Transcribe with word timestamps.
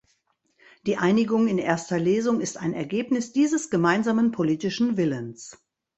Die 0.87 0.97
Einigung 0.97 1.47
in 1.47 1.59
erster 1.59 1.99
Lesung 1.99 2.41
ist 2.41 2.57
ein 2.57 2.73
Ergebnis 2.73 3.33
dieses 3.33 3.69
gemeinsamen 3.69 4.31
politischen 4.31 4.97
Willens. 4.97 5.61